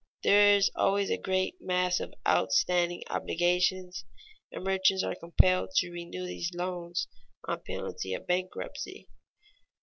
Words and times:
There 0.23 0.55
is 0.55 0.71
always 0.75 1.11
a 1.11 1.17
great 1.19 1.57
mass 1.61 1.99
of 1.99 2.11
outstanding 2.27 3.03
obligations, 3.11 4.03
and 4.51 4.63
merchants 4.63 5.03
are 5.03 5.13
compelled 5.13 5.75
to 5.75 5.91
renew 5.91 6.25
these 6.25 6.49
loans 6.55 7.07
on 7.47 7.61
penalty 7.61 8.15
of 8.15 8.25
bankruptcy. 8.25 9.09